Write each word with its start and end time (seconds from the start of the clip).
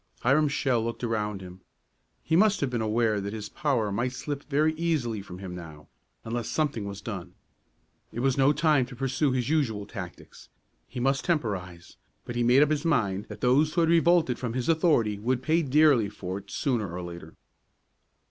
Hiram 0.21 0.47
Shell 0.47 0.83
looked 0.83 1.03
around 1.03 1.41
him. 1.41 1.61
He 2.23 2.35
must 2.35 2.59
have 2.61 2.71
been 2.71 2.81
aware 2.81 3.21
that 3.21 3.33
his 3.33 3.49
power 3.49 3.91
might 3.91 4.13
slip 4.13 4.43
very 4.45 4.73
easily 4.73 5.21
from 5.21 5.37
him 5.37 5.53
now, 5.53 5.89
unless 6.25 6.47
something 6.49 6.85
was 6.85 7.01
done. 7.01 7.35
It 8.11 8.21
was 8.21 8.35
no 8.35 8.51
time 8.51 8.87
to 8.87 8.95
pursue 8.95 9.31
his 9.31 9.49
usual 9.51 9.85
tactics. 9.85 10.49
He 10.87 10.99
must 10.99 11.23
temporize, 11.25 11.97
but 12.25 12.35
he 12.35 12.41
made 12.41 12.63
up 12.63 12.71
his 12.71 12.83
mind 12.83 13.25
that 13.27 13.41
those 13.41 13.75
who 13.75 13.81
had 13.81 13.91
revolted 13.91 14.39
from 14.39 14.53
his 14.53 14.67
authority 14.67 15.19
would 15.19 15.43
pay 15.43 15.61
dearly 15.61 16.09
for 16.09 16.39
it 16.39 16.49
sooner 16.49 16.91
or 16.91 17.03
later. 17.03 17.35